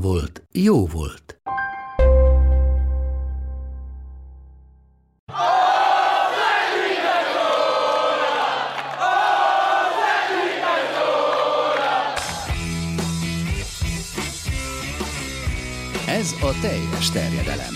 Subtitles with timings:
[0.00, 1.40] volt, jó volt.
[16.06, 17.74] Ez a teljes terjedelem.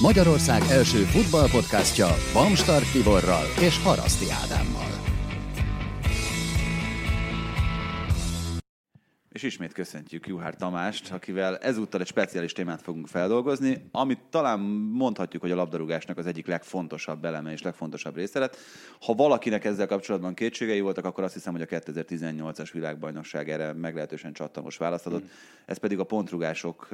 [0.00, 4.73] Magyarország első futballpodcastja Bamstart Tiborral és Haraszti Ádámmal.
[9.44, 15.50] Ismét köszöntjük Juhár Tamást, akivel ezúttal egy speciális témát fogunk feldolgozni, amit talán mondhatjuk, hogy
[15.50, 18.56] a labdarúgásnak az egyik legfontosabb eleme és legfontosabb része lett.
[19.00, 24.32] Ha valakinek ezzel kapcsolatban kétségei voltak, akkor azt hiszem, hogy a 2018-as világbajnokság erre meglehetősen
[24.32, 25.22] csattamos választ adott.
[25.22, 25.28] Mm.
[25.66, 26.88] Ez pedig a pontrugások,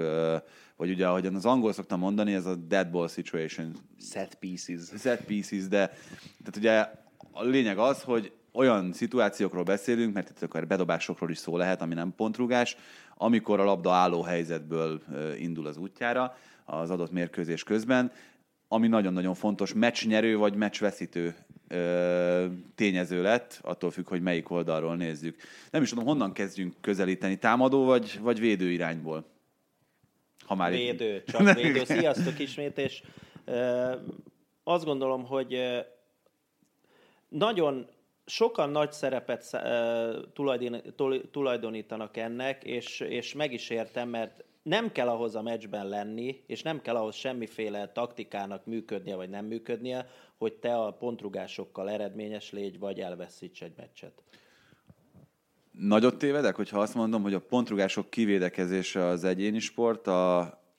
[0.77, 3.73] vagy ugye, ahogyan az angol szoktam mondani, ez a dead ball situation.
[4.11, 4.81] Set pieces.
[4.99, 5.87] Set pieces, de
[6.45, 6.99] tehát ugye
[7.33, 11.95] a lényeg az, hogy olyan szituációkról beszélünk, mert itt akár bedobásokról is szó lehet, ami
[11.95, 12.77] nem pontrugás,
[13.15, 15.03] amikor a labda álló helyzetből
[15.39, 18.13] indul az útjára az adott mérkőzés közben,
[18.69, 21.35] ami nagyon-nagyon fontos, meccsnyerő vagy meccsveszítő
[22.75, 25.37] tényező lett, attól függ, hogy melyik oldalról nézzük.
[25.71, 29.25] Nem is tudom, honnan kezdjünk közelíteni, támadó vagy, vagy védő irányból?
[30.45, 31.25] Ha már védő, itt...
[31.31, 31.85] csak védő.
[31.85, 33.03] Sziasztok ismét, és
[34.65, 35.59] azt gondolom, hogy
[37.29, 37.87] nagyon
[38.31, 39.57] sokan nagy szerepet
[41.31, 46.63] tulajdonítanak ennek, és, és meg is értem, mert nem kell ahhoz a meccsben lenni, és
[46.63, 52.79] nem kell ahhoz semmiféle taktikának működnie, vagy nem működnie, hogy te a pontrugásokkal eredményes légy,
[52.79, 54.23] vagy elveszíts egy meccset.
[55.71, 60.39] Nagyot tévedek, hogyha azt mondom, hogy a pontrugások kivédekezése az egyéni sport, a,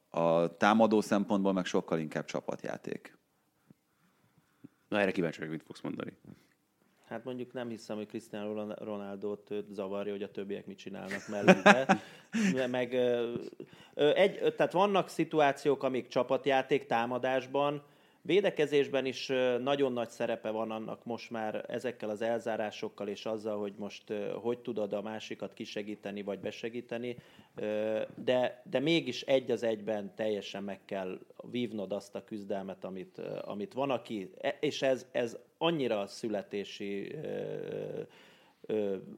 [0.09, 3.17] a támadó szempontból meg sokkal inkább csapatjáték.
[4.87, 6.17] Na erre kíváncsi vagyok, mit fogsz mondani.
[7.11, 11.99] Hát mondjuk nem hiszem, hogy Cristiano Ronaldo-t zavarja, hogy a többiek mit csinálnak mellette.
[12.67, 12.93] Meg,
[13.93, 17.83] egy, tehát vannak szituációk, amik csapatjáték támadásban,
[18.23, 19.27] Védekezésben is
[19.59, 24.59] nagyon nagy szerepe van annak most már ezekkel az elzárásokkal és azzal, hogy most hogy
[24.59, 27.17] tudod a másikat kisegíteni vagy besegíteni,
[28.15, 31.19] de, de mégis egy az egyben teljesen meg kell
[31.51, 37.15] vívnod azt a küzdelmet, amit, amit van, aki, e, és ez, ez annyira születési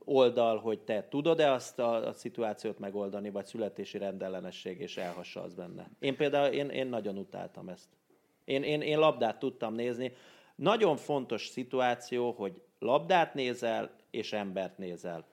[0.06, 5.90] oldal, hogy te tudod-e azt a, a szituációt megoldani, vagy születési rendellenesség, és elhassalsz benne.
[6.00, 7.90] Én például, én, én nagyon utáltam ezt.
[8.46, 10.12] Én, én, én labdát tudtam nézni.
[10.56, 15.26] Nagyon fontos szituáció, hogy labdát nézel, és embert nézel.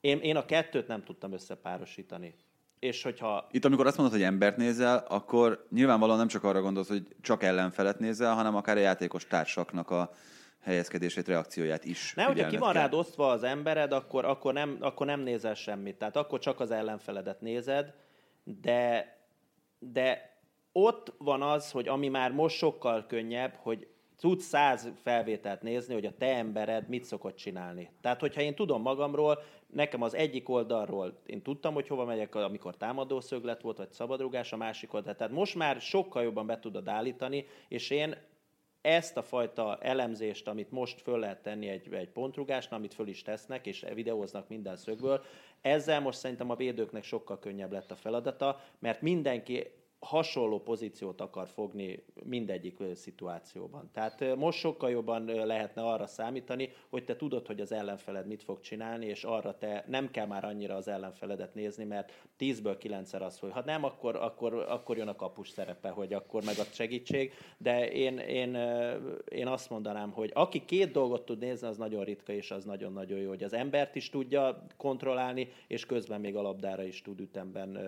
[0.00, 2.34] Én, én a kettőt nem tudtam összepárosítani.
[2.78, 3.46] És hogyha...
[3.50, 7.42] Itt, amikor azt mondod, hogy embert nézel, akkor nyilvánvalóan nem csak arra gondolsz, hogy csak
[7.42, 10.10] ellenfelet nézel, hanem akár a játékos társaknak a
[10.60, 12.14] helyezkedését, reakcióját is.
[12.14, 15.96] Nem, hogyha ki van rád osztva az embered, akkor, akkor, nem, akkor nem nézel semmit.
[15.96, 17.94] Tehát akkor csak az ellenfeledet nézed,
[18.44, 19.16] de,
[19.78, 20.37] de
[20.84, 23.86] ott van az, hogy ami már most sokkal könnyebb, hogy
[24.20, 27.90] tudsz száz felvételt nézni, hogy a te embered mit szokott csinálni.
[28.00, 32.76] Tehát, hogyha én tudom magamról, nekem az egyik oldalról én tudtam, hogy hova megyek, amikor
[32.76, 35.14] támadó szöglet volt, vagy szabadrugás, a másik oldal.
[35.14, 38.16] Tehát most már sokkal jobban be tudod állítani, és én
[38.80, 43.22] ezt a fajta elemzést, amit most föl lehet tenni egy, egy pontrugásnál, amit föl is
[43.22, 45.24] tesznek, és videóznak minden szögből,
[45.60, 49.66] ezzel most szerintem a védőknek sokkal könnyebb lett a feladata, mert mindenki
[50.00, 53.90] hasonló pozíciót akar fogni mindegyik szituációban.
[53.92, 58.60] Tehát most sokkal jobban lehetne arra számítani, hogy te tudod, hogy az ellenfeled mit fog
[58.60, 63.38] csinálni, és arra te nem kell már annyira az ellenfeledet nézni, mert 10-ből 9-szer az,
[63.38, 67.32] hogy ha nem, akkor, akkor, akkor jön a kapus szerepe, hogy akkor meg a segítség,
[67.56, 68.54] de én, én,
[69.28, 73.18] én azt mondanám, hogy aki két dolgot tud nézni, az nagyon ritka, és az nagyon-nagyon
[73.18, 77.78] jó, hogy az embert is tudja kontrollálni, és közben még a labdára is tud ütemben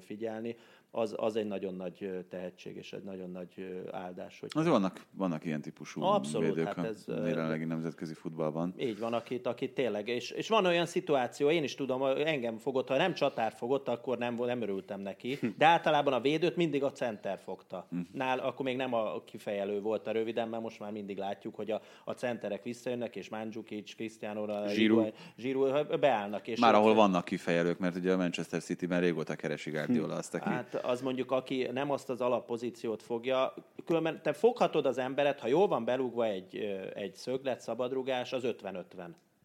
[0.00, 0.56] figyelni
[0.96, 4.40] az, az egy nagyon nagy tehetség és egy nagyon nagy áldás.
[4.40, 4.50] Hogy...
[4.54, 8.74] Az vannak, vannak ilyen típusú Abszolút, védők hát a ez, jelenlegi nemzetközi futballban.
[8.78, 12.88] Így van, akit, akit tényleg, és, és van olyan szituáció, én is tudom, engem fogott,
[12.88, 16.92] ha nem csatár fogott, akkor nem, nem örültem neki, de általában a védőt mindig a
[16.92, 17.86] center fogta.
[17.90, 17.98] Hm.
[18.12, 21.70] Nál, akkor még nem a kifejelő volt a röviden, mert most már mindig látjuk, hogy
[21.70, 25.12] a, a centerek visszajönnek, és Mandzukic, Cristiano, Giroud.
[25.36, 26.48] Giroud beállnak.
[26.48, 30.48] És Már ahol vannak kifejelők, mert ugye a Manchester City-ben régóta keresi Guardiola azt, aki...
[30.48, 33.54] Hát az mondjuk, aki nem azt az alappozíciót fogja,
[33.84, 36.56] különben te foghatod az emberet, ha jól van belugva egy,
[36.94, 38.84] egy szöglet, szabadrugás, az 50-50.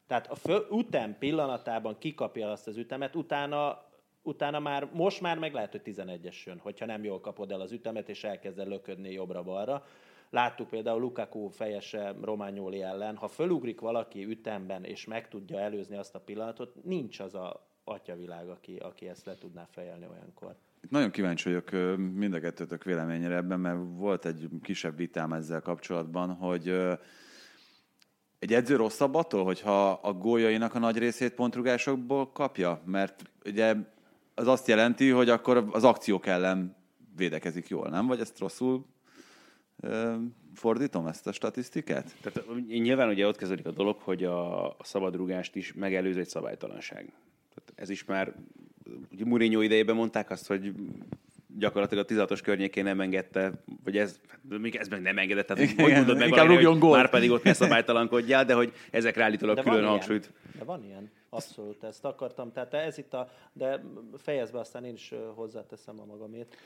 [0.08, 3.90] Tehát a fő, ütem pillanatában kikapja azt az ütemet, utána
[4.24, 7.72] utána már, most már meg lehet, hogy 11-es jön, hogyha nem jól kapod el az
[7.72, 9.86] ütemet, és elkezded löködni jobbra-balra.
[10.30, 16.16] Láttuk például Lukaku fejese Romagnoli ellen, ha fölugrik valaki ütemben, és meg tudja előzni azt
[16.16, 20.56] a pillanatot, nincs az a atyavilág, aki, aki ezt le tudná fejelni olyankor.
[20.90, 26.34] Nagyon kíváncsi vagyok mind a kettőtök véleményére ebben, mert volt egy kisebb vitám ezzel kapcsolatban,
[26.34, 26.70] hogy
[28.40, 32.82] egy edző rosszabb attól, hogyha a góljainak a nagy részét pontrugásokból kapja?
[32.86, 33.76] Mert ugye
[34.36, 36.76] az azt jelenti, hogy akkor az akciók ellen
[37.16, 38.08] védekezik jól, nem?
[38.08, 38.86] Vagy ezt rosszul
[40.54, 42.16] fordítom, ezt a statisztikát?
[42.22, 47.14] Tehát nyilván ugye ott kezdődik a dolog, hogy a, a szabadrugást is megelőz egy szabálytalanság.
[47.76, 48.34] Ez is már,
[49.12, 50.74] ugye Mourinho idejében mondták azt, hogy
[51.58, 53.52] gyakorlatilag a 16-os környékén nem engedte,
[53.84, 54.20] vagy ez,
[54.50, 56.96] még ez meg nem engedett, tehát hogy Igen, mondod meg rúgjon hogy gólt.
[56.96, 60.24] már pedig ott ne szabálytalankodjál, de hogy ezekre állítólag De külön hangsúlyt.
[60.24, 60.58] Ilyen.
[60.58, 61.12] De van ilyen.
[61.30, 62.52] Abszolút, ezt akartam.
[62.52, 63.30] Tehát ez itt a...
[63.54, 63.84] De
[64.18, 66.58] fejezd be, aztán én is hozzáteszem a magamét.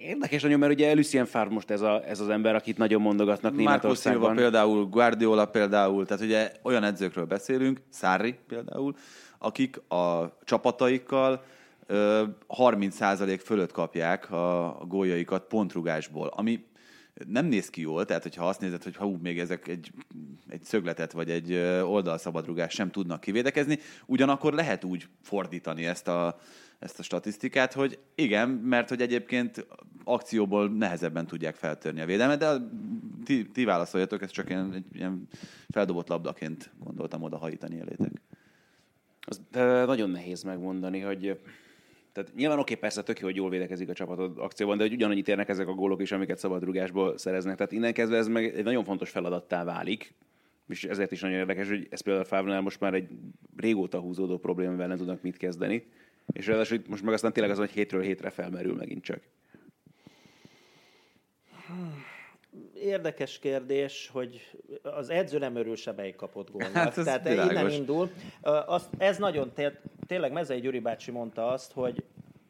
[0.00, 3.52] Érdekes nagyon, mert ugye Lucien Favre most ez, a, ez az ember, akit nagyon mondogatnak
[3.52, 4.36] Marco Silva Németországban.
[4.36, 8.94] például, Guardiola például, tehát ugye olyan edzőkről beszélünk, Sarri például,
[9.38, 11.44] akik a csapataikkal
[11.86, 16.66] ö, 30% fölött kapják a, góljaikat pontrugásból, ami
[17.26, 19.92] nem néz ki jól, tehát hogyha azt nézed, hogy hú, még ezek egy,
[20.48, 26.38] egy szögletet vagy egy ö, oldalszabadrugás sem tudnak kivédekezni, ugyanakkor lehet úgy fordítani ezt a,
[26.78, 29.66] ezt a statisztikát, hogy igen, mert hogy egyébként
[30.04, 32.70] akcióból nehezebben tudják feltörni a védelmet, de a-
[33.24, 35.28] ti, ti válaszoljatok, ezt csak ilyen, ilyen
[35.68, 38.10] feldobott labdaként gondoltam oda hajítani elétek.
[39.20, 41.40] Az de nagyon nehéz megmondani, hogy
[42.12, 45.28] tehát nyilván oké, persze tök jó, hogy jól védekezik a csapatod akcióban, de hogy ugyanannyit
[45.28, 47.56] érnek ezek a gólok is, amiket szabadrugásból szereznek.
[47.56, 50.14] Tehát innen kezdve ez meg egy nagyon fontos feladattá válik,
[50.68, 53.08] és ezért is nagyon érdekes, hogy ez például a Fávnál most már egy
[53.56, 55.86] régóta húzódó probléma, amivel nem tudnak mit kezdeni.
[56.32, 59.20] És ráadásul itt most meg aztán tényleg az, hogy hétről hétre felmerül megint csak.
[62.74, 66.72] Érdekes kérdés, hogy az edző nem örül se melyik kapott gólnak.
[66.72, 67.52] Hát ez Tehát világos.
[67.52, 68.10] innen indul.
[68.42, 72.04] Azt, ez nagyon, té- tényleg Mezei Gyuri bácsi mondta azt, hogy,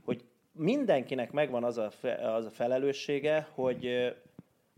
[0.05, 4.13] hogy mindenkinek megvan az a, fe, az a felelőssége, hogy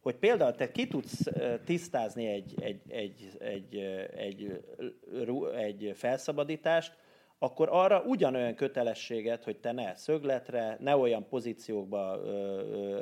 [0.02, 1.26] hogy például te ki tudsz
[1.64, 3.76] tisztázni egy, egy, egy, egy,
[4.16, 4.60] egy,
[5.56, 6.92] egy felszabadítást,
[7.42, 12.20] akkor arra ugyanolyan kötelességet, hogy te ne szögletre, ne olyan pozíciókba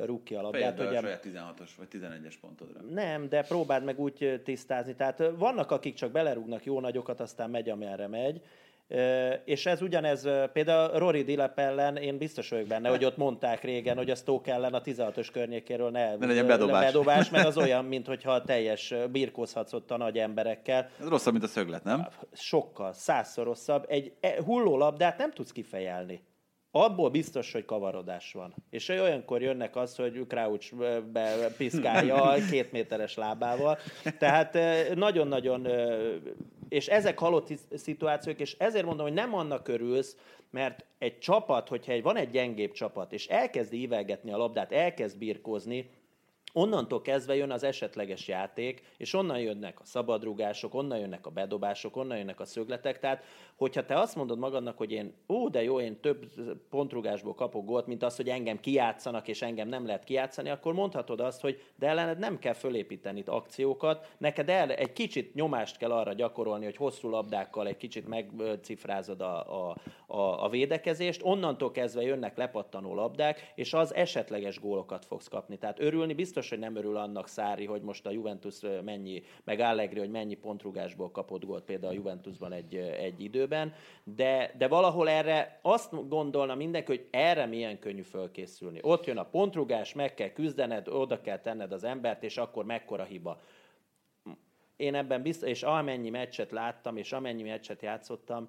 [0.04, 0.80] rúg ki a labdát.
[0.80, 2.80] ugye- 16-os vagy 11-es pontodra.
[2.90, 4.94] nem, de próbáld meg úgy tisztázni.
[4.94, 8.42] Tehát vannak, akik csak belerúgnak jó nagyokat, aztán megy, amerre megy.
[9.44, 13.96] És ez ugyanez, például Rory Dilep ellen, én biztos vagyok benne, hogy ott mondták régen,
[13.96, 16.84] hogy a Stoke ellen a 16-os környékéről ne, Ne legyen bedobás.
[16.84, 20.90] bedobás, mert az olyan, mintha teljes birkózhatsz ott a nagy emberekkel.
[21.00, 22.08] Ez rosszabb, mint a szöglet, nem?
[22.32, 23.84] Sokkal, százszor rosszabb.
[23.88, 26.22] Egy e- hulló labdát nem tudsz kifejelni.
[26.70, 28.54] Abból biztos, hogy kavarodás van.
[28.70, 30.74] És olyankor jönnek az, hogy Crouch
[31.56, 33.78] piszkálja a két méteres lábával.
[34.18, 35.66] Tehát eh, nagyon-nagyon,
[36.68, 40.16] és ezek halott szituációk, és ezért mondom, hogy nem annak örülsz,
[40.50, 45.18] mert egy csapat, hogyha egy, van egy gyengébb csapat, és elkezd ívelgetni a labdát, elkezd
[45.18, 45.90] birkózni,
[46.58, 51.96] Onnantól kezdve jön az esetleges játék, és onnan jönnek a szabadrugások, onnan jönnek a bedobások,
[51.96, 52.98] onnan jönnek a szögletek.
[52.98, 53.24] Tehát,
[53.56, 56.26] hogyha te azt mondod magadnak, hogy én, ó, de jó, én több
[56.70, 61.20] pontrugásból kapok gólt, mint az, hogy engem kijátszanak, és engem nem lehet kijátszani, akkor mondhatod
[61.20, 65.92] azt, hogy de ellened nem kell fölépíteni itt akciókat, neked el, egy kicsit nyomást kell
[65.92, 72.02] arra gyakorolni, hogy hosszú labdákkal egy kicsit megcifrázod a, a, a, a védekezést, onnantól kezdve
[72.02, 75.58] jönnek lepattanó labdák, és az esetleges gólokat fogsz kapni.
[75.58, 79.98] Tehát örülni biztos, hogy nem örül annak Szári, hogy most a Juventus mennyi, meg Allegri,
[79.98, 83.72] hogy mennyi pontrugásból kapott gólt például a Juventusban egy, egy időben,
[84.04, 88.78] de, de valahol erre azt gondolna mindenki, hogy erre milyen könnyű fölkészülni.
[88.82, 93.04] Ott jön a pontrugás, meg kell küzdened, oda kell tenned az embert, és akkor mekkora
[93.04, 93.40] hiba
[94.78, 98.48] én ebben biztos, és amennyi meccset láttam, és amennyi meccset játszottam,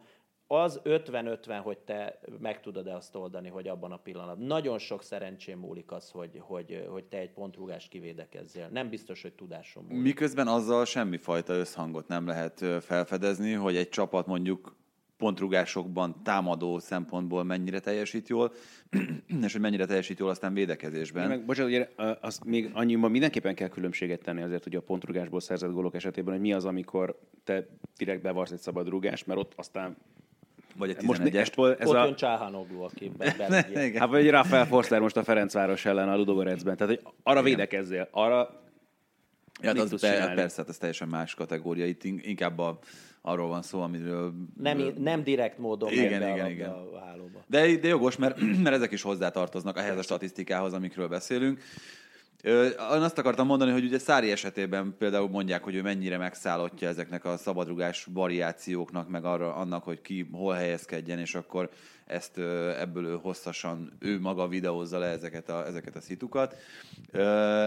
[0.51, 4.47] az 50-50, hogy te meg tudod-e azt oldani, hogy abban a pillanatban.
[4.47, 8.67] Nagyon sok szerencsém múlik az, hogy, hogy, hogy te egy pontrúgást kivédekezzél.
[8.71, 10.03] Nem biztos, hogy tudásom múlik.
[10.03, 14.75] Miközben azzal semmifajta összhangot nem lehet felfedezni, hogy egy csapat mondjuk
[15.17, 18.51] pontrugásokban, támadó szempontból mennyire teljesít jól,
[19.43, 21.27] és hogy mennyire teljesít jól aztán védekezésben.
[21.27, 21.89] Meg, bocsánat, ugye,
[22.21, 26.41] azt még annyiban mindenképpen kell különbséget tenni azért, hogy a pontrugásból szerzett gólok esetében, hogy
[26.41, 29.97] mi az, amikor te direkt bevarsz egy szabad rúgást, mert ott aztán
[30.77, 31.51] Vagy egy most 11-est.
[31.51, 33.65] ebből ez Ott a, jön Csáhanoglu, aki be-.
[33.85, 33.99] Igen.
[33.99, 36.77] Hát vagy Rafael Forster most a Ferencváros ellen a Ludogorecben.
[36.77, 38.59] Tehát, hogy arra védekezzél, arra
[39.61, 41.85] Ja, de mit az tudsz be, persze, hát ez teljesen más kategória.
[41.85, 42.79] Itt in- inkább a,
[43.21, 44.33] arról van szó, amiről...
[44.57, 46.69] Nem, nem direkt módon Igen, igen, a igen.
[46.69, 47.43] a hálóba.
[47.47, 51.61] De, de jogos, mert, mert ezek is hozzátartoznak ehhez a statisztikához, amikről beszélünk.
[52.43, 57.25] Ö, azt akartam mondani, hogy ugye Szári esetében például mondják, hogy ő mennyire megszállottja ezeknek
[57.25, 61.69] a szabadrugás variációknak, meg arra, annak, hogy ki hol helyezkedjen, és akkor
[62.05, 66.55] ezt ö, ebből ő hosszasan, ő maga videózza le ezeket a, ezeket a szitukat.
[67.12, 67.65] Ö,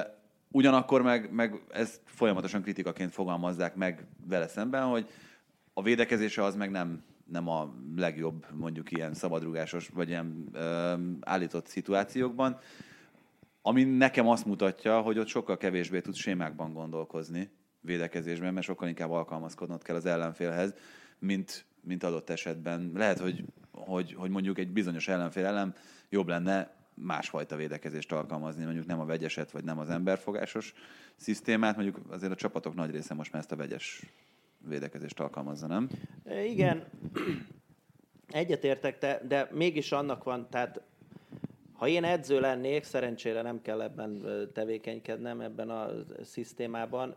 [0.54, 5.06] Ugyanakkor meg, meg ezt folyamatosan kritikaként fogalmazzák meg vele szemben, hogy
[5.72, 11.66] a védekezése az meg nem, nem a legjobb mondjuk ilyen szabadrugásos vagy ilyen ö, állított
[11.66, 12.58] szituációkban,
[13.62, 17.50] ami nekem azt mutatja, hogy ott sokkal kevésbé tud sémákban gondolkozni
[17.80, 20.74] védekezésben, mert sokkal inkább alkalmazkodnod kell az ellenfélhez,
[21.18, 22.92] mint, mint adott esetben.
[22.94, 25.74] Lehet, hogy, hogy, hogy mondjuk egy bizonyos ellenfél ellen
[26.08, 30.74] jobb lenne másfajta védekezést alkalmazni, mondjuk nem a vegyeset, vagy nem az emberfogásos
[31.16, 34.02] szisztémát, mondjuk azért a csapatok nagy része most már ezt a vegyes
[34.68, 35.88] védekezést alkalmazza, nem?
[36.44, 36.84] Igen,
[38.28, 40.82] egyetértek, de, de mégis annak van, tehát
[41.82, 44.22] ha én edző lennék, szerencsére nem kell ebben
[44.52, 45.90] tevékenykednem, ebben a
[46.22, 47.16] szisztémában,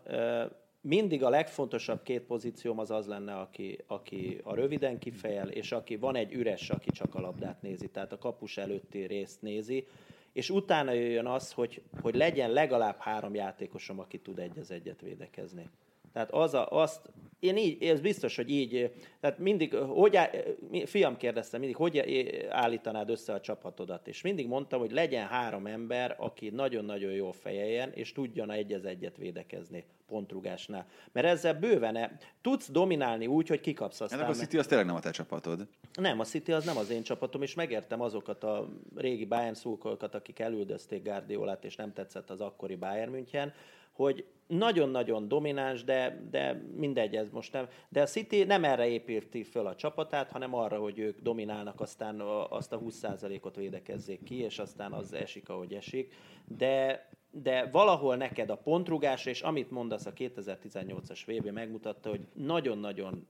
[0.80, 5.96] mindig a legfontosabb két pozícióm az az lenne, aki, aki a röviden kifejel, és aki
[5.96, 9.86] van egy üres, aki csak a labdát nézi, tehát a kapus előtti részt nézi,
[10.32, 15.00] és utána jöjjön az, hogy, hogy legyen legalább három játékosom, aki tud egy az egyet
[15.00, 15.68] védekezni.
[16.16, 17.00] Tehát az a, azt,
[17.40, 20.36] én így, ez biztos, hogy így, tehát mindig, hogy, á-
[20.84, 22.02] fiam kérdezte mindig, hogy
[22.50, 27.92] állítanád össze a csapatodat, és mindig mondtam, hogy legyen három ember, aki nagyon-nagyon jól fejeljen,
[27.92, 30.86] és tudjon egy az egyet védekezni pontrugásnál.
[31.12, 34.18] Mert ezzel bőven e- tudsz dominálni úgy, hogy kikapsz aztán.
[34.18, 35.66] Ennek a City az tényleg nem a te csapatod.
[36.00, 40.14] Nem, a City az nem az én csapatom, és megértem azokat a régi Bayern szurkolókat,
[40.14, 43.52] akik elüldözték Guardiolát, és nem tetszett az akkori Bayern München,
[43.96, 47.68] hogy nagyon-nagyon domináns, de, de mindegy, ez most nem.
[47.88, 52.20] De a City nem erre építi föl a csapatát, hanem arra, hogy ők dominálnak, aztán
[52.48, 56.14] azt a 20%-ot védekezzék ki, és aztán az esik, ahogy esik.
[56.44, 63.26] De, de valahol neked a pontrugás, és amit mondasz, a 2018-as VB megmutatta, hogy nagyon-nagyon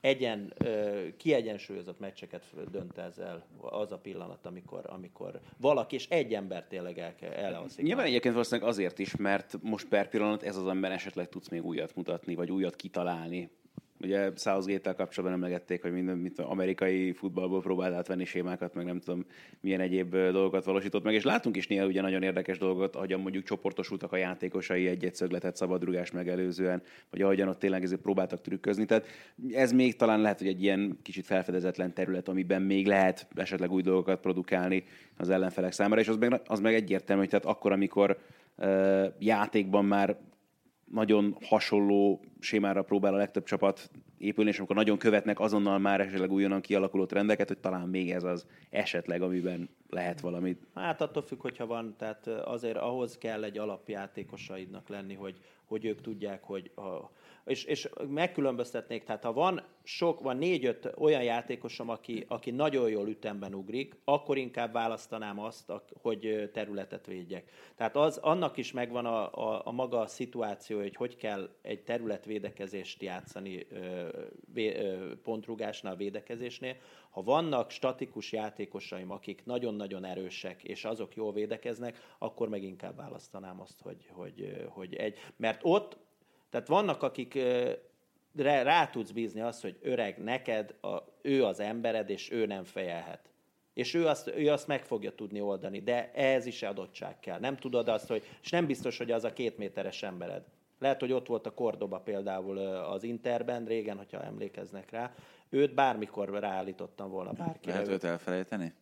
[0.00, 0.52] egyen,
[1.16, 7.14] kiegyensúlyozott meccseket dönt ezzel az a pillanat, amikor, amikor valaki, és egy ember tényleg el,
[7.20, 7.84] elalszik.
[7.84, 11.64] Nyilván egyébként valószínűleg azért is, mert most per pillanat ez az ember esetleg tudsz még
[11.64, 13.50] újat mutatni, vagy újat kitalálni.
[14.00, 19.24] Ugye Southgate-tel kapcsolatban emlegették, hogy minden mint amerikai futballból próbált átvenni sémákat, meg nem tudom
[19.60, 23.44] milyen egyéb dolgokat valósított meg, és látunk is néha ugye nagyon érdekes dolgot, ahogyan mondjuk
[23.44, 28.84] csoportosultak a játékosai egy-egy szögletet szabadrugás megelőzően, vagy ahogyan ott tényleg próbáltak trükközni.
[28.84, 29.06] Tehát
[29.52, 33.82] ez még talán lehet, hogy egy ilyen kicsit felfedezetlen terület, amiben még lehet esetleg új
[33.82, 34.84] dolgokat produkálni
[35.16, 38.18] az ellenfelek számára, és az meg, az meg egyértelmű, hogy tehát akkor, amikor
[39.18, 40.16] játékban már
[40.92, 46.32] nagyon hasonló sémára próbál a legtöbb csapat épülni, és amikor nagyon követnek azonnal már esetleg
[46.32, 50.66] újonnan kialakuló trendeket, hogy talán még ez az esetleg, amiben lehet valamit.
[50.74, 56.00] Hát attól függ, hogyha van, tehát azért ahhoz kell egy alapjátékosaidnak lenni, hogy, hogy ők
[56.00, 57.10] tudják, hogy a,
[57.46, 63.08] és, és megkülönböztetnék, tehát ha van sok, van négy-öt olyan játékosom, aki, aki nagyon jól
[63.08, 65.72] ütemben ugrik, akkor inkább választanám azt,
[66.02, 67.50] hogy területet védjek.
[67.74, 73.02] Tehát az, annak is megvan a, a, a maga szituáció, hogy hogy kell egy területvédekezést
[73.02, 74.08] játszani ö,
[74.52, 76.76] vé, ö, pontrugásnál, védekezésnél.
[77.10, 83.60] Ha vannak statikus játékosaim, akik nagyon-nagyon erősek, és azok jól védekeznek, akkor meg inkább választanám
[83.60, 85.18] azt, hogy, hogy, hogy egy...
[85.36, 86.04] Mert ott
[86.50, 87.38] tehát vannak, akik
[88.36, 92.64] rá, rá tudsz bízni azt, hogy öreg, neked a, ő az embered, és ő nem
[92.64, 93.30] fejelhet.
[93.74, 97.38] És ő azt, ő azt meg fogja tudni oldani, de ehhez is adottság kell.
[97.38, 100.42] Nem tudod azt, hogy, és nem biztos, hogy az a két méteres embered.
[100.78, 105.14] Lehet, hogy ott volt a Cordoba például az Interben, régen, hogyha emlékeznek rá.
[105.50, 107.72] Őt bármikor ráállítottam volna bárkire.
[107.72, 108.72] Lehet őt elfelejteni?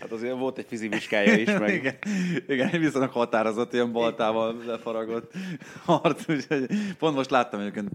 [0.00, 1.72] Hát azért volt egy fizimiskája is, meg...
[1.74, 1.94] igen,
[2.48, 5.32] igen, viszonylag határozott, ilyen baltával lefaragott
[5.84, 6.66] harc, úgyhogy
[6.98, 7.90] pont most láttam egyébként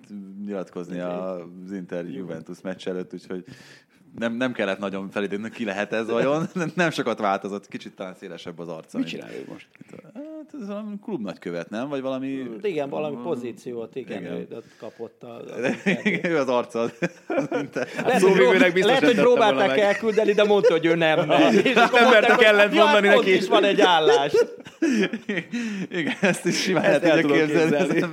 [0.45, 3.43] nyilatkozni az Inter Juventus meccs előtt, úgyhogy
[4.17, 6.48] nem, nem kellett nagyon felidézni, ki lehet ez vajon.
[6.75, 8.98] Nem sokat változott, kicsit talán szélesebb az arca.
[8.98, 9.67] Mit csinál ő most?
[10.13, 11.89] Hát ez valami klub nagykövet, nem?
[11.89, 12.46] Vagy valami...
[12.62, 14.34] Igen, valami pozíciót, igen, Igen.
[14.34, 14.48] Ő
[14.79, 15.41] kapott a,
[16.29, 16.86] ő az arca.
[18.05, 19.79] Lehet, hogy, lehet, hogy próbálták meg.
[19.79, 21.32] elküldeni, de mondta, hogy ő nem.
[21.63, 23.36] És Nem mertek ellent mondani neki.
[23.36, 24.34] Is van egy állás.
[25.89, 28.05] Igen, ezt is simán Ezt el tudom képzelni.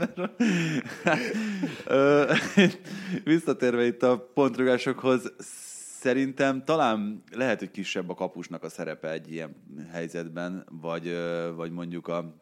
[3.24, 5.32] Visszatérve itt a pontrugásokhoz,
[6.00, 9.54] szerintem talán lehet, hogy kisebb a kapusnak a szerepe egy ilyen
[9.92, 11.16] helyzetben, vagy,
[11.54, 12.40] vagy mondjuk a,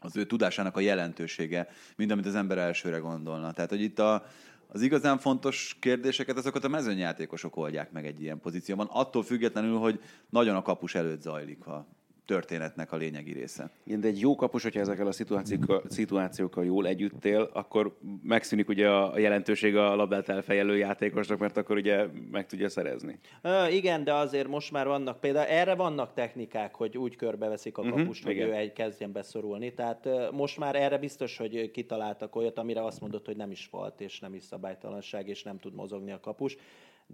[0.00, 3.52] az ő tudásának a jelentősége, mint amit az ember elsőre gondolna.
[3.52, 4.24] Tehát, hogy itt a,
[4.66, 10.00] az igazán fontos kérdéseket azokat a mezőnyjátékosok oldják meg egy ilyen pozícióban, attól függetlenül, hogy
[10.28, 11.86] nagyon a kapus előtt zajlik a
[12.30, 13.70] történetnek a lényegi része.
[13.84, 18.68] Igen, de egy jó kapus, hogyha ezekkel a szituációkkal, szituációkkal jól együtt él, akkor megszűnik
[18.68, 23.18] ugye a jelentőség a labdát elfejelő játékosnak, mert akkor ugye meg tudja szerezni.
[23.42, 27.82] Ö, igen, de azért most már vannak például, erre vannak technikák, hogy úgy körbeveszik a
[27.82, 28.48] kapust, hogy igen.
[28.48, 29.74] ő egy kezdjen beszorulni.
[29.74, 34.00] Tehát most már erre biztos, hogy kitaláltak olyat, amire azt mondod, hogy nem is volt,
[34.00, 36.56] és nem is szabálytalanság, és nem tud mozogni a kapus.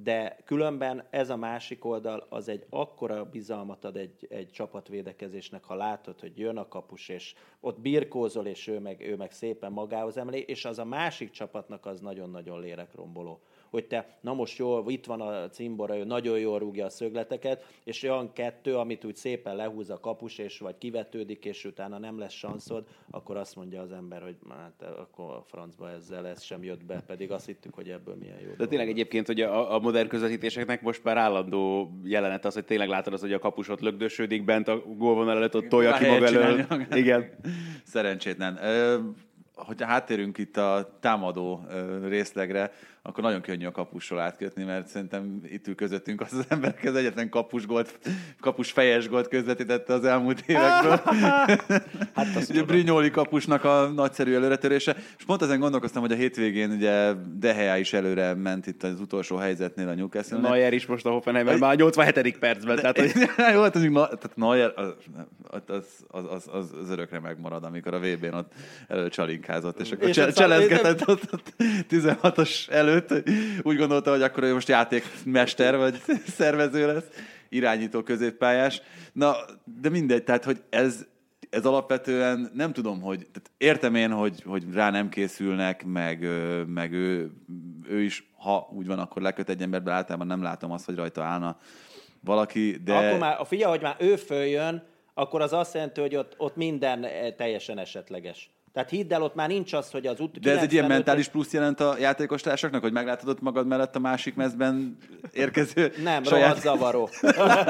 [0.02, 5.74] De különben ez a másik oldal, az egy akkora bizalmat ad egy, egy csapatvédekezésnek, ha
[5.74, 10.16] látod, hogy jön a kapus, és ott birkózol, és ő meg, ő meg szépen magához
[10.16, 15.06] emeli, és az a másik csapatnak az nagyon-nagyon lélekromboló hogy te, na most jó, itt
[15.06, 19.56] van a cimbora, ő nagyon jól rúgja a szögleteket, és olyan kettő, amit úgy szépen
[19.56, 23.92] lehúz a kapus, és vagy kivetődik, és utána nem lesz sanszod, akkor azt mondja az
[23.92, 27.88] ember, hogy hát akkor a francba ezzel ez sem jött be, pedig azt hittük, hogy
[27.88, 28.48] ebből milyen jó.
[28.48, 32.64] De dolog tényleg egyébként, hogy a, a modern közvetítéseknek most már állandó jelenet az, hogy
[32.64, 36.06] tényleg látod az, hogy a kapus ott lögdösödik bent a gólvonal előtt, ott tolja ki
[36.06, 36.66] maga elől.
[36.90, 37.30] Igen.
[37.84, 38.58] Szerencsétlen.
[38.62, 38.98] Ö,
[39.54, 41.66] hogyha háttérünk itt a támadó
[42.02, 42.72] részlegre,
[43.06, 46.86] akkor nagyon könnyű a kapusról átkötni, mert szerintem itt ül közöttünk az az ember, aki
[46.86, 47.98] az egyetlen kapus, gólt,
[48.40, 51.00] kapus fejes gólt közvetítette az elmúlt évekből.
[52.14, 52.62] Hát ugye.
[52.62, 54.96] Brignoli kapusnak a nagyszerű előretörése.
[55.18, 59.36] És pont ezen gondolkoztam, hogy a hétvégén ugye Deheá is előre ment itt az utolsó
[59.36, 62.38] helyzetnél a newcastle Neuer is most a Hoffenheimben már a 87.
[62.38, 62.76] percben.
[62.76, 63.12] Tehát, hogy
[63.54, 64.94] Jó, hát az, tehát Neuer, az,
[65.66, 68.52] az, az, az, az, örökre megmarad, amikor a VB-n ott
[68.88, 71.54] előcsalinkázott, és akkor És cselezgetett ott, ott
[71.90, 73.28] 16-os előtt,
[73.62, 76.02] úgy gondolta, hogy akkor ő most játékmester, vagy
[76.38, 77.08] szervező lesz,
[77.48, 78.82] irányító középpályás.
[79.12, 79.34] Na,
[79.80, 81.06] de mindegy, tehát, hogy ez,
[81.50, 86.28] ez alapvetően nem tudom, hogy tehát értem én, hogy, hogy rá nem készülnek, meg,
[86.66, 87.30] meg ő,
[87.88, 91.22] ő is, ha úgy van, akkor leköt egy emberbe, általában nem látom azt, hogy rajta
[91.22, 91.58] állna
[92.20, 92.80] valaki.
[92.84, 92.94] De...
[92.96, 94.82] Akkor már, figyelj, hogy már ő följön,
[95.14, 98.50] akkor az azt jelenti, hogy ott, ott minden eh, teljesen esetleges.
[98.76, 100.96] Tehát hidd el, ott már nincs az, hogy az ut- De ez egy ilyen 95
[100.96, 104.96] mentális plusz jelent a játékostársaknak, hogy meglátod magad mellett a másik mezben
[105.32, 106.60] érkező Nem, saját...
[106.60, 107.08] zavaró.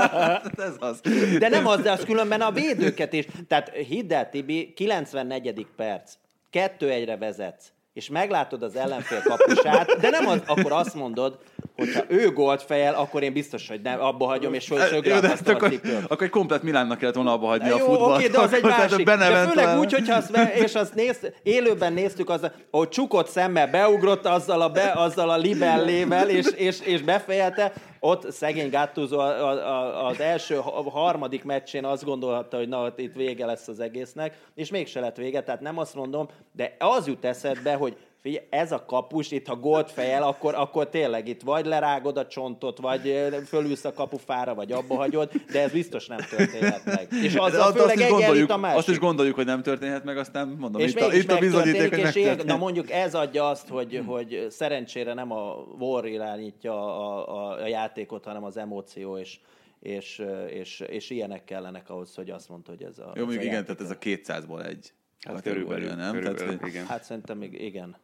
[0.69, 1.01] ez az.
[1.39, 3.27] De nem az, de az különben a védőket is.
[3.49, 5.67] Tehát hidd el, Tibi, 94.
[5.77, 6.13] perc,
[6.51, 11.39] kettő egyre vezetsz, és meglátod az ellenfél kapusát, de nem az, akkor azt mondod,
[11.77, 15.51] hogyha ő gólt fejel, akkor én biztos, hogy nem, abba hagyom, és Jó, de a
[15.53, 15.73] akkor,
[16.09, 18.17] akkor egy komplet Milánnak kellett volna abba hagyni a Jó, futballt.
[18.19, 19.05] oké, de az egy a másik.
[19.07, 24.27] De főleg úgy, hogyha azt, és azt néz, élőben néztük, az, hogy csukott szemmel beugrott
[24.27, 29.69] azzal a, be, azzal a libellével, és, és, és befejelte, ott szegény Gattuso a- a-
[29.69, 34.35] a- az első, a harmadik meccsén azt gondolhatta, hogy na, itt vége lesz az egésznek,
[34.55, 38.73] és mégse lett vége, tehát nem azt mondom, de az jut eszedbe, hogy Figyelj, ez
[38.73, 43.29] a kapus, itt ha gólt fejel, akkor, akkor tényleg itt vagy lerágod a csontot, vagy
[43.47, 47.09] fölülsz a kapufára, vagy abba hagyod, de ez biztos nem történhet meg.
[47.23, 48.79] És De azzal azt, azt, főleg is a másik.
[48.79, 51.39] azt is gondoljuk, hogy nem történhet meg, aztán mondom, és itt a, mégis itt a
[51.39, 52.45] bizonyíték, hogy megtörtént.
[52.45, 57.67] na mondjuk ez adja azt, hogy, hogy szerencsére nem a vor irányítja a, a, a
[57.67, 59.39] játékot, hanem az emóció, és,
[59.81, 63.25] és, és, és ilyenek kellenek ahhoz, hogy azt mondta, hogy ez a Jó, ez a
[63.25, 64.93] mondjuk igen, tehát ez a 200-ból egy.
[65.21, 66.13] hát kategória, körülbelül, nem?
[66.13, 66.87] körülbelül, Tehát, hogy- igen.
[66.87, 67.97] Hát szerintem még igen.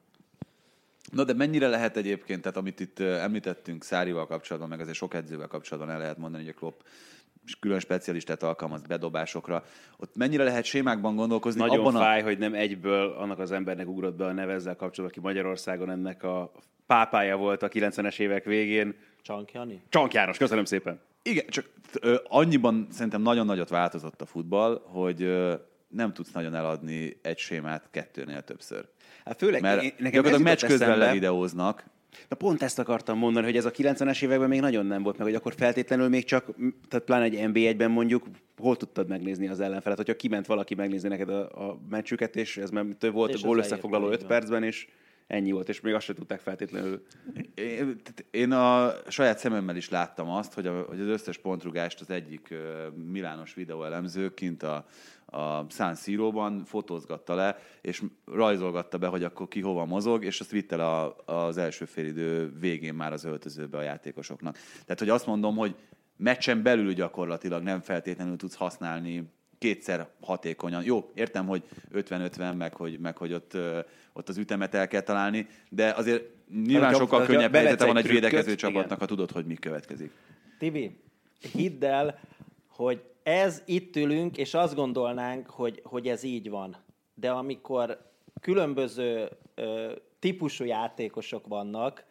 [1.12, 5.46] Na de mennyire lehet egyébként, tehát amit itt említettünk Szárival kapcsolatban, meg azért sok edzővel
[5.46, 6.80] kapcsolatban el lehet mondani, hogy a Klopp
[7.46, 9.64] és külön specialistát alkalmaz bedobásokra.
[9.96, 11.98] Ott mennyire lehet sémákban gondolkozni Nagyon abban a...
[11.98, 15.90] fáj, hogy nem egyből annak az embernek ugrott be a neve ezzel kapcsolatban, aki Magyarországon
[15.90, 16.52] ennek a
[16.86, 18.94] pápája volt a 90-es évek végén.
[19.22, 19.82] Csank Jani?
[19.88, 21.00] Csank János, köszönöm szépen.
[21.22, 21.70] Igen, csak
[22.00, 25.54] ö, annyiban szerintem nagyon nagyot változott a futball, hogy ö,
[25.88, 28.88] nem tudsz nagyon eladni egy sémát kettőnél többször.
[29.24, 31.84] Hát főleg Mert én- nekem gyakorlatilag meccs közben levideóznak,
[32.28, 35.26] Na pont ezt akartam mondani, hogy ez a 90-es években még nagyon nem volt meg,
[35.26, 36.44] hogy akkor feltétlenül még csak,
[36.88, 38.26] tehát pláne egy NB1-ben mondjuk,
[38.58, 42.70] hol tudtad megnézni az ellenfelet, hogyha kiment valaki megnézni neked a, a meccsüket, és ez
[42.70, 44.38] már több volt És a gól összefoglaló leírta, 5 így van.
[44.38, 44.86] percben, és
[45.32, 47.02] ennyi volt, és még azt se tudták feltétlenül.
[47.54, 52.10] Én, én a saját szememmel is láttam azt, hogy, a, hogy az összes pontrugást az
[52.10, 54.86] egyik ö, Milános videóelemző kint a,
[55.26, 60.50] a San Siro-ban fotózgatta le, és rajzolgatta be, hogy akkor ki hova mozog, és azt
[60.50, 64.58] vitte le a, az első félidő végén már az öltözőbe a játékosoknak.
[64.84, 65.74] Tehát, hogy azt mondom, hogy
[66.16, 69.30] meccsen belül gyakorlatilag nem feltétlenül tudsz használni
[69.62, 70.84] kétszer hatékonyan.
[70.84, 73.56] Jó, értem, hogy 50-50, meg hogy, meg hogy ott,
[74.12, 76.24] ott az ütemet el kell találni, de azért
[76.64, 78.98] nyilván hogyha- sokkal könnyebb helyzete van egy egy védekező trükköt, csapatnak, igen.
[78.98, 80.10] ha tudod, hogy mi következik.
[80.58, 81.00] Tibi,
[81.52, 82.20] hidd el,
[82.68, 86.76] hogy ez itt ülünk, és azt gondolnánk, hogy, hogy ez így van.
[87.14, 92.04] De amikor különböző ö, típusú játékosok vannak,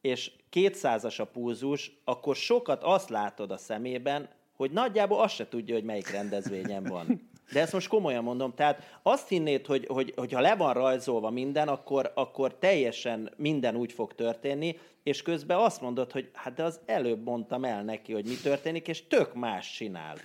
[0.00, 5.74] és 200-as a pulzus, akkor sokat azt látod a szemében, hogy nagyjából azt se tudja,
[5.74, 7.25] hogy melyik rendezvényen van.
[7.52, 11.30] De ezt most komolyan mondom, tehát azt hinnéd, hogy, hogy, hogy ha le van rajzolva
[11.30, 16.62] minden, akkor, akkor teljesen minden úgy fog történni, és közben azt mondod, hogy hát de
[16.62, 20.16] az előbb mondtam el neki, hogy mi történik, és tök más csinál.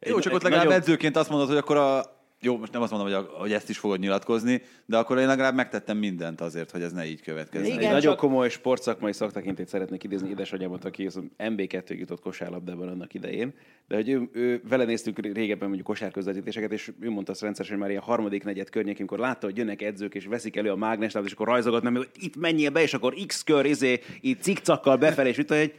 [0.00, 2.16] Jó, Egy- csak egy ott legalább nagyobb- edzőként azt mondod, hogy akkor a...
[2.40, 5.26] Jó, most nem azt mondom, hogy, a, hogy ezt is fogod nyilatkozni, de akkor én
[5.26, 7.66] legalább megtettem mindent azért, hogy ez ne így következzen.
[7.66, 12.88] Igen, Egy nagyon csak- komoly sportszakmai szaktekintét szeretnék idézni édesanyámat, aki az MB2 jutott kosárlabdában
[12.88, 13.54] annak idején,
[13.88, 17.84] de hogy ő, ő vele néztünk régebben mondjuk kosárközvetítéseket, és ő mondta azt rendszeresen, hogy
[17.86, 21.28] már ilyen harmadik negyed környékén, amikor látta, hogy jönnek edzők, és veszik elő a mágneslábot,
[21.28, 24.96] és akkor rajzogat, mert hogy itt menjél be, és akkor X kör, izé, így cikcakkal
[24.96, 25.74] befelé, és itt hogy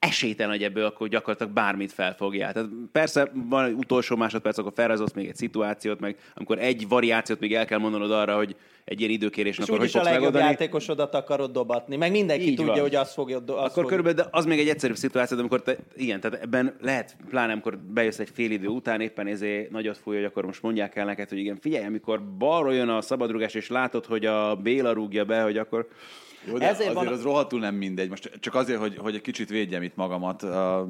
[0.00, 2.52] esélytelen, hogy ebből akkor gyakorlatilag bármit felfogjál.
[2.52, 7.54] Tehát persze van utolsó másodperc, akkor felrajzolsz még egy szituációt, meg amikor egy variációt még
[7.54, 10.32] el kell mondanod arra, hogy egy ilyen időkérésen És akkor hogy úgyis a fogsz legjobb
[10.32, 10.52] megoldani.
[10.52, 12.80] játékosodat akarod dobatni, meg mindenki Így tudja, van.
[12.80, 13.36] hogy azt fogja...
[13.36, 13.88] Azt Akkor fogja.
[13.88, 17.52] körülbelül, de az még egy egyszerűbb szituáció, de amikor te, igen, tehát ebben lehet, pláne
[17.52, 21.04] amikor bejössz egy fél idő után, éppen ezért nagyot fúj, hogy akkor most mondják el
[21.04, 25.24] neked, hogy igen, figyelj, amikor balról jön a szabadrugás, és látod, hogy a Béla rúgja
[25.24, 25.88] be, hogy akkor
[26.46, 28.08] Jó, de Ezért azért van- az rohadtul nem mindegy.
[28.08, 30.88] Most csak azért, hogy, hogy egy kicsit védjem itt magamat a,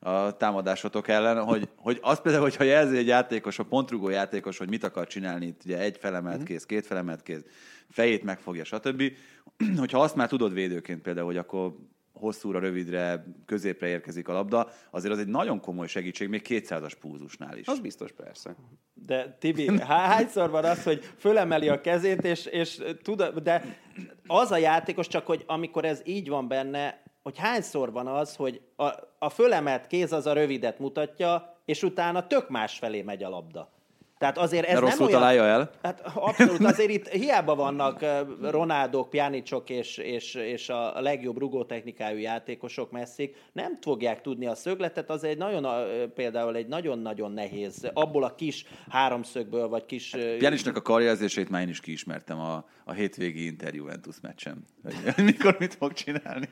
[0.00, 4.68] a támadásotok ellen, hogy, hogy az például, hogyha jelzi egy játékos, a pontrugó játékos, hogy
[4.68, 7.44] mit akar csinálni, itt ugye egy felemelt kéz, két felemelt kéz,
[7.88, 9.02] fejét megfogja, stb.
[9.78, 11.74] Hogyha azt már tudod védőként például, hogy akkor
[12.12, 17.58] hosszúra, rövidre, középre érkezik a labda, azért az egy nagyon komoly segítség, még 200-as púzusnál
[17.58, 17.66] is.
[17.66, 18.56] az biztos persze.
[18.94, 23.78] De Tibi, há- hányszor van az, hogy fölemeli a kezét, és, és tud, de
[24.26, 28.60] az a játékos csak, hogy amikor ez így van benne, hogy hányszor van az, hogy
[28.76, 33.28] a, a fölemelt kéz az a rövidet mutatja, és utána tök más felé megy a
[33.28, 33.79] labda.
[34.20, 35.18] Tehát azért ez De nem rosszul olyan...
[35.18, 35.70] találja el?
[35.82, 38.04] Hát abszolút, azért itt hiába vannak
[38.42, 45.10] Ronaldok, Pjanicsok és, és, és a legjobb rugótechnikájú játékosok messzik, nem fogják tudni a szögletet,
[45.10, 45.66] az egy nagyon,
[46.14, 50.14] például egy nagyon-nagyon nehéz, abból a kis háromszögből, vagy kis...
[50.14, 54.64] eh, Janisnak a karjelzését már én is kiismertem a, a hétvégi Inter Juventus meccsen.
[54.82, 56.48] Hogy mikor mit fog csinálni.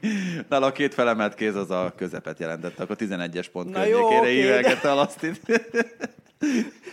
[0.49, 4.21] Nála a két felemelt kéz az a közepet jelentette, akkor 11-es pont Na jó, környékére
[4.21, 5.41] oké, de- ívelgette a lasztit.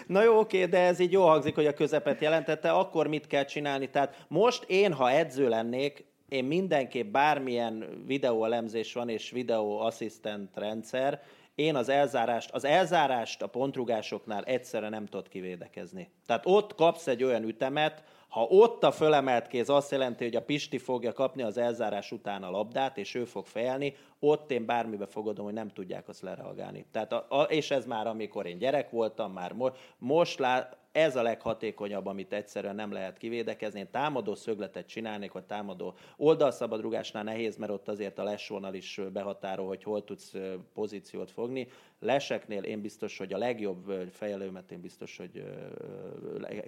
[0.08, 3.46] Na jó, oké, de ez így jó hangzik, hogy a közepet jelentette, akkor mit kell
[3.46, 3.90] csinálni?
[3.90, 11.22] Tehát most én, ha edző lennék, én mindenképp bármilyen videóelemzés van és videóasszisztent rendszer,
[11.56, 16.10] én az elzárást, az elzárást a pontrugásoknál egyszerre nem tudod kivédekezni.
[16.26, 20.42] Tehát ott kapsz egy olyan ütemet, ha ott a fölemelt kéz azt jelenti, hogy a
[20.42, 25.06] Pisti fogja kapni az elzárás után a labdát, és ő fog fejelni, ott én bármibe
[25.06, 26.86] fogadom, hogy nem tudják azt lereagálni.
[26.92, 31.16] Tehát a, a, és ez már amikor én gyerek voltam, már mo, most lá, ez
[31.16, 33.80] a leghatékonyabb, amit egyszerűen nem lehet kivédekezni.
[33.80, 39.68] Én támadó szögletet csinálnék, vagy támadó oldalszabadrugásnál nehéz, mert ott azért a lesvonal is behatárol,
[39.68, 40.34] hogy hol tudsz
[40.74, 41.68] pozíciót fogni.
[42.00, 45.44] Leseknél én biztos, hogy a legjobb fejelőmet én biztos, hogy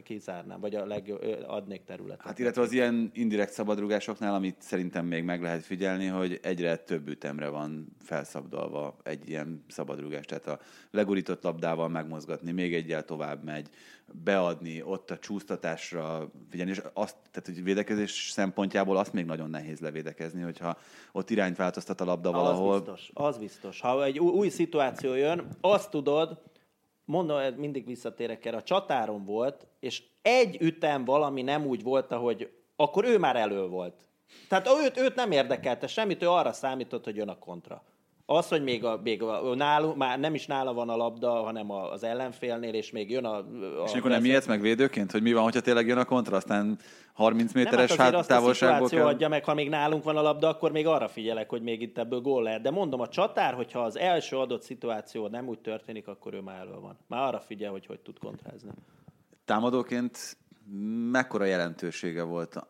[0.04, 2.26] kizárnám, vagy a legjobb, adnék területet.
[2.26, 7.08] Hát illetve az ilyen indirekt szabadrugásoknál, amit szerintem még meg lehet figyelni, hogy egyre több
[7.08, 10.26] ütemre van felszabdalva egy ilyen szabadrugás.
[10.26, 10.60] Tehát a
[10.92, 13.70] legurított labdával megmozgatni, még egyel tovább megy,
[14.24, 19.80] beadni, ott a csúsztatásra figyelni, és azt, tehát hogy védekezés szempontjából azt még nagyon nehéz
[19.80, 20.78] levédekezni, hogyha
[21.12, 22.74] ott irányt változtat a labda valahol.
[22.74, 23.82] Az biztos, az biztos.
[23.82, 26.42] Ha egy új, új szituáció jön, azt tudod,
[27.06, 32.52] mondom, mindig visszatérek erre, a csatáron volt, és egy ütem valami nem úgy volt, ahogy
[32.76, 34.07] akkor ő már elő volt.
[34.48, 37.84] Tehát őt, őt nem érdekelte semmit, ő arra számított, hogy jön a kontra.
[38.30, 41.72] Az, hogy még, a, még a, nálunk, már nem is nála van a labda, hanem
[41.72, 43.38] az ellenfélnél, és még jön a...
[43.38, 43.46] a
[43.86, 46.78] és amikor nem ijedsz meg védőként, hogy mi van, hogyha tényleg jön a kontra, aztán
[47.14, 49.06] 30 méteres nem, hát hát távolságból kell...
[49.06, 51.98] adja meg, ha még nálunk van a labda, akkor még arra figyelek, hogy még itt
[51.98, 52.62] ebből gól lehet.
[52.62, 56.60] De mondom, a csatár, hogyha az első adott szituáció nem úgy történik, akkor ő már
[56.60, 56.98] elő van.
[57.08, 58.70] Már arra figyel, hogy hogy tud kontrázni.
[59.46, 60.38] Támadóként
[61.12, 62.68] mekkora jelentősége volt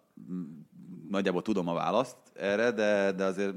[1.10, 3.54] nagyjából tudom a választ erre, de, de azért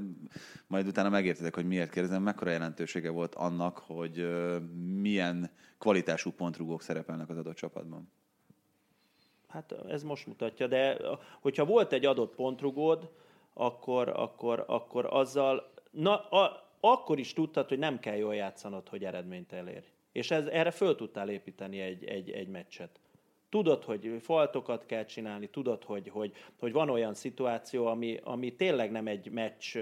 [0.67, 4.27] majd utána megértedek, hogy miért kérdezem, mekkora jelentősége volt annak, hogy
[4.99, 8.11] milyen kvalitású pontrugók szerepelnek az adott csapatban.
[9.47, 10.97] Hát ez most mutatja, de
[11.41, 13.09] hogyha volt egy adott pontrugód,
[13.53, 19.03] akkor, akkor, akkor azzal, na, a, akkor is tudtad, hogy nem kell jól játszanod, hogy
[19.03, 19.85] eredményt elérj.
[20.11, 23.00] És ez, erre föl tudtál építeni egy, egy, egy meccset.
[23.51, 28.91] Tudod, hogy faltokat kell csinálni, tudod, hogy, hogy, hogy van olyan szituáció, ami, ami tényleg
[28.91, 29.77] nem egy meccs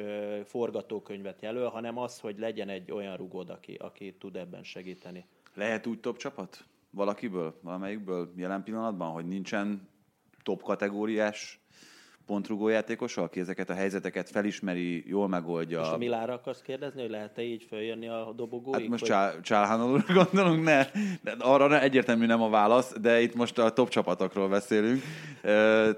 [0.45, 5.25] forgatókönyvet jelöl, hanem az, hogy legyen egy olyan rugód, aki, aki tud ebben segíteni.
[5.53, 6.65] Lehet úgy top csapat?
[6.89, 9.87] Valakiből, valamelyikből jelen pillanatban, hogy nincsen
[10.43, 11.59] top kategóriás
[12.29, 15.81] pontrugó játékos, aki ezeket a helyzeteket felismeri, jól megoldja.
[15.81, 18.79] És a Milára akarsz kérdezni, hogy lehet-e így följönni a dobogóig?
[18.81, 19.41] Hát most vagy...
[19.41, 20.85] Csálhánul gondolunk, ne,
[21.21, 25.01] de arra ne, egyértelmű nem a válasz, de itt most a top csapatokról beszélünk.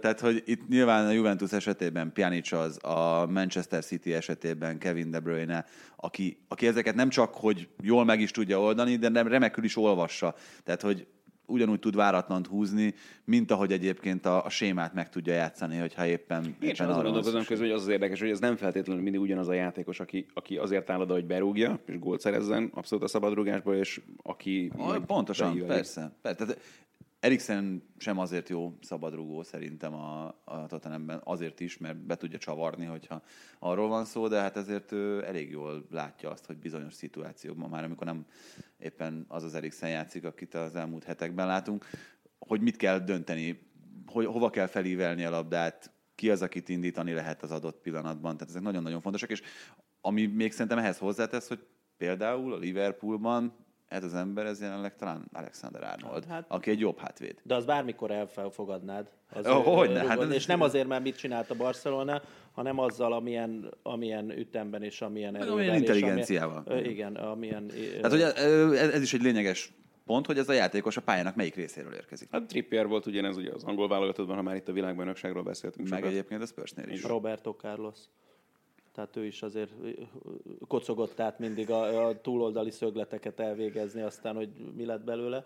[0.02, 5.20] Tehát, hogy itt nyilván a Juventus esetében Pjanic az, a Manchester City esetében Kevin De
[5.20, 5.66] Bruyne,
[5.96, 9.78] aki, aki ezeket nem csak, hogy jól meg is tudja oldani, de nem remekül is
[9.78, 10.36] olvassa.
[10.64, 11.08] Tehát, hogy
[11.46, 12.94] ugyanúgy tud váratlant húzni,
[13.26, 17.44] mint ahogy egyébként a, a sémát meg tudja játszani, hogyha éppen, Én éppen arra gondolkozom
[17.46, 20.58] közben, hogy az az érdekes, hogy ez nem feltétlenül mindig ugyanaz a játékos, aki, aki
[20.58, 24.72] azért áll oda, hogy berúgja, és gólt szerezzen abszolút a szabadrugásból, és aki...
[24.78, 26.12] Ah, pontosan, persze.
[26.22, 26.36] persze.
[26.38, 26.60] Tehát
[27.22, 32.86] Eriksen sem azért jó szabadrugó szerintem a, a Tottenhamben, azért is, mert be tudja csavarni,
[32.86, 33.22] hogyha
[33.60, 37.84] arról van szó, de hát ezért ő elég jól látja azt, hogy bizonyos szituációkban, már
[37.84, 38.26] amikor nem
[38.78, 41.86] éppen az az Eriksen játszik, akit az elmúlt hetekben látunk,
[42.40, 43.60] hogy mit kell dönteni,
[44.06, 48.34] hogy hova kell felívelni a labdát, ki az, akit indítani lehet az adott pillanatban.
[48.34, 49.42] Tehát ezek nagyon-nagyon fontosak, és
[50.02, 51.66] ami még szerintem ehhez hozzátesz, hogy
[51.98, 53.54] például a Liverpoolban
[53.92, 57.36] ez az ember, ez jelenleg talán Alexander Arnold, hát, aki egy jobb hátvéd.
[57.44, 59.10] De az bármikor elfogadnád.
[59.34, 63.14] Az oh, hogy ne, hát és nem azért, mert mit csinált a Barcelona, hanem azzal,
[63.14, 65.54] amilyen, amilyen ütemben és amilyen erővel.
[65.54, 66.64] Amilyen intelligenciával.
[66.66, 67.72] Amilyen, igen, amilyen...
[68.02, 69.74] Hát ugye ez, ez is egy lényeges
[70.06, 72.28] pont, hogy ez a játékos a pályának melyik részéről érkezik.
[72.32, 75.90] Hát Trippier volt ugyanez ugye az angol válogatottban, ha már itt a világbajnokságról beszéltünk.
[75.90, 76.14] Meg sokat.
[76.14, 77.04] egyébként a Spursnél is.
[77.04, 77.98] Roberto Carlos
[78.94, 79.72] tehát ő is azért
[80.68, 85.46] kocogott át mindig a, a túloldali szögleteket elvégezni, aztán, hogy mi lett belőle.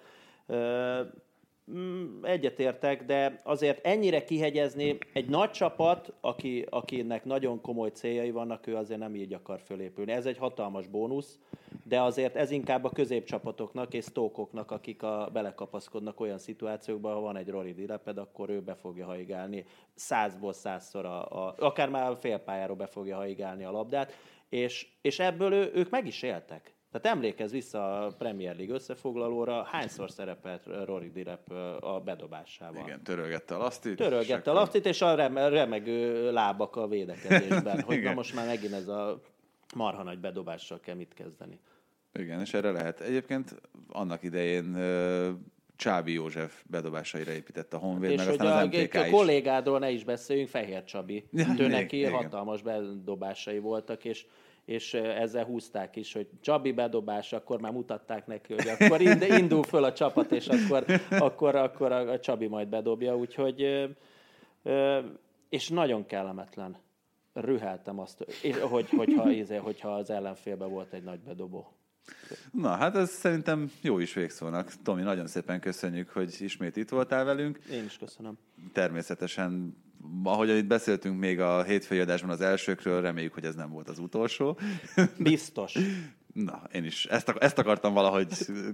[1.71, 8.67] Mm, egyetértek, de azért ennyire kihegyezni, egy nagy csapat, aki, akinek nagyon komoly céljai vannak,
[8.67, 10.11] ő azért nem így akar fölépülni.
[10.11, 11.39] Ez egy hatalmas bónusz,
[11.87, 17.37] de azért ez inkább a középcsapatoknak és sztókoknak, akik a, belekapaszkodnak olyan szituációkba, ha van
[17.37, 22.15] egy Rory Dileped, akkor ő be fogja haigálni százból százszor, a, a, akár már a
[22.15, 24.13] félpályáról be fogja haigálni a labdát,
[24.49, 26.73] és, és ebből ő, ők meg is éltek.
[26.91, 32.83] Tehát emlékezz vissza a Premier League összefoglalóra, hányszor szerepelt Rory Direp a bedobásával.
[32.83, 33.95] Igen, törölgette a lasztit.
[33.95, 35.15] Törölgette a lasztit, és a
[35.49, 37.81] remegő lábak a védekezésben.
[37.87, 39.21] hogy na most már megint ez a
[39.75, 41.59] marha nagy bedobással kell mit kezdeni.
[42.19, 42.99] Igen, és erre lehet.
[42.99, 43.55] Egyébként
[43.89, 44.77] annak idején
[45.75, 49.89] Csábi József bedobásaira épített a Honvéd, és meg aztán a, az MTK a kollégádról ne
[49.89, 51.27] is beszéljünk, Fehér Csabi.
[51.31, 52.11] Ja, ő neki igen.
[52.11, 54.25] hatalmas bedobásai voltak, és
[54.65, 59.01] és ezzel húzták is, hogy Csabi bedobás, akkor már mutatták neki, hogy akkor
[59.39, 63.87] indul föl a csapat, és akkor, akkor, akkor a Csabi majd bedobja, úgyhogy
[65.49, 66.77] és nagyon kellemetlen.
[67.33, 68.25] Rüheltem azt,
[68.69, 71.74] hogy, hogyha, izé, hogyha az ellenfélben volt egy nagy bedobó.
[72.51, 74.71] Na, hát ez szerintem jó is végszónak.
[74.83, 77.59] Tomi, nagyon szépen köszönjük, hogy ismét itt voltál velünk.
[77.71, 78.37] Én is köszönöm.
[78.73, 79.75] Természetesen
[80.23, 83.99] ahogyan itt beszéltünk még a hétfői adásban az elsőkről, reméljük, hogy ez nem volt az
[83.99, 84.57] utolsó.
[85.17, 85.77] Biztos.
[86.33, 88.27] Na, én is ezt, ezt akartam valahogy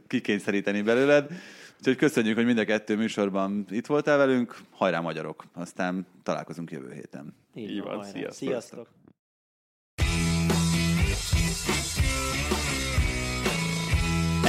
[0.07, 1.31] kikényszeríteni belőled.
[1.77, 4.57] Úgyhogy köszönjük, hogy mind a kettő műsorban itt voltál velünk.
[4.71, 5.43] Hajrá magyarok!
[5.53, 7.35] Aztán találkozunk jövő héten.
[7.55, 8.33] Így van, sziasztok!
[8.33, 8.87] sziasztok.